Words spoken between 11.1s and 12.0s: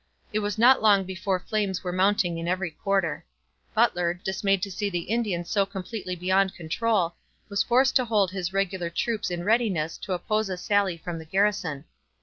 the garrison.